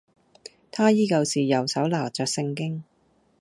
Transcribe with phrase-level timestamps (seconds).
[0.71, 2.83] 他依舊是右手拿著聖經